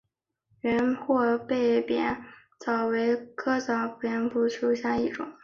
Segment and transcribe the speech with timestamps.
[0.61, 2.25] 圆货贝扁裸
[2.59, 5.31] 藻为裸藻科扁裸藻属下的一个种。